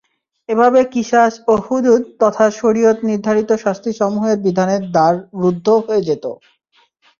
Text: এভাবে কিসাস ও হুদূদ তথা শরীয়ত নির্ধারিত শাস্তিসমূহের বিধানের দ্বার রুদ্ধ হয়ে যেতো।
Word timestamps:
এভাবে 0.49 0.79
কিসাস 0.93 1.33
ও 1.47 1.63
হুদূদ 1.65 2.01
তথা 2.21 2.45
শরীয়ত 2.59 2.97
নির্ধারিত 3.09 3.49
শাস্তিসমূহের 3.63 4.37
বিধানের 4.45 4.83
দ্বার 4.93 5.13
রুদ্ধ 5.41 5.67
হয়ে 5.85 6.05
যেতো। 6.09 6.31